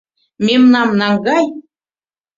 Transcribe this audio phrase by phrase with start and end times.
[0.45, 1.45] —Мемнам наҥгай.